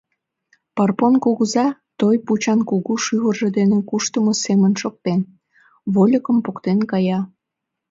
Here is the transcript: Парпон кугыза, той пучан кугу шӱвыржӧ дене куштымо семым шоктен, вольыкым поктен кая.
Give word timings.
Парпон 0.75 1.13
кугыза, 1.23 1.67
той 1.99 2.15
пучан 2.25 2.59
кугу 2.69 2.93
шӱвыржӧ 3.05 3.47
дене 3.57 3.77
куштымо 3.89 4.33
семым 4.43 4.73
шоктен, 4.81 5.19
вольыкым 5.93 6.37
поктен 6.45 6.79
кая. 6.91 7.19